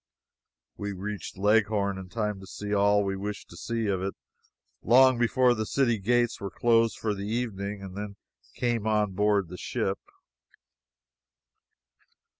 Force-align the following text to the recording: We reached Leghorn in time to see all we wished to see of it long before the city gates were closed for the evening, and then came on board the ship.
We 0.77 0.93
reached 0.93 1.37
Leghorn 1.37 1.99
in 1.99 2.09
time 2.09 2.39
to 2.39 2.47
see 2.47 2.73
all 2.73 3.03
we 3.03 3.15
wished 3.15 3.51
to 3.51 3.55
see 3.55 3.85
of 3.85 4.01
it 4.01 4.15
long 4.81 5.19
before 5.19 5.53
the 5.53 5.63
city 5.67 5.99
gates 5.99 6.41
were 6.41 6.49
closed 6.49 6.97
for 6.97 7.13
the 7.13 7.27
evening, 7.27 7.83
and 7.83 7.95
then 7.95 8.15
came 8.55 8.87
on 8.87 9.11
board 9.11 9.47
the 9.47 9.59
ship. 9.59 9.99